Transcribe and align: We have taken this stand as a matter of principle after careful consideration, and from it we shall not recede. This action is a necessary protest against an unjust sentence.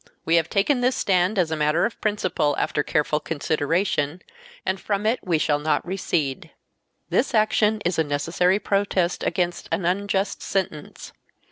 We 0.25 0.37
have 0.37 0.49
taken 0.49 0.81
this 0.81 0.95
stand 0.95 1.37
as 1.37 1.51
a 1.51 1.55
matter 1.55 1.85
of 1.85 2.01
principle 2.01 2.55
after 2.57 2.81
careful 2.81 3.19
consideration, 3.19 4.23
and 4.65 4.79
from 4.81 5.05
it 5.05 5.19
we 5.21 5.37
shall 5.37 5.59
not 5.59 5.85
recede. 5.85 6.49
This 7.11 7.35
action 7.35 7.83
is 7.85 7.99
a 7.99 8.03
necessary 8.03 8.57
protest 8.57 9.23
against 9.23 9.69
an 9.71 9.85
unjust 9.85 10.41
sentence. 10.41 11.13